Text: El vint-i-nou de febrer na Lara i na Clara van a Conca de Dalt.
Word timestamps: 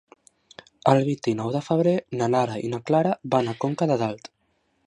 El 0.93 1.01
vint-i-nou 1.09 1.51
de 1.57 1.61
febrer 1.67 1.95
na 2.21 2.31
Lara 2.37 2.57
i 2.69 2.75
na 2.75 2.83
Clara 2.91 3.15
van 3.37 3.53
a 3.53 3.57
Conca 3.67 3.93
de 3.93 4.03
Dalt. 4.05 4.35